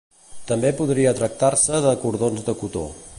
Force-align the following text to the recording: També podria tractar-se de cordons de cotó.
També 0.51 0.71
podria 0.79 1.13
tractar-se 1.21 1.83
de 1.87 1.95
cordons 2.07 2.49
de 2.49 2.61
cotó. 2.63 2.89